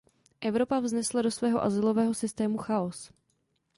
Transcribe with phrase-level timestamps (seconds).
[0.41, 3.11] Evropa vnesla do svého azylového systému chaos.